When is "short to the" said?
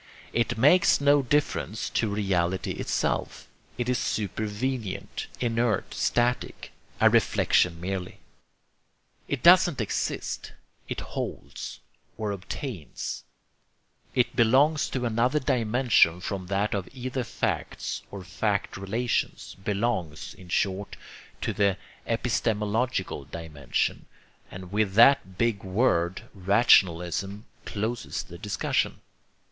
20.49-21.77